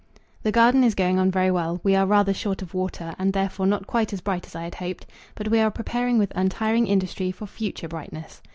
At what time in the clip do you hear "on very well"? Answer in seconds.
1.19-1.79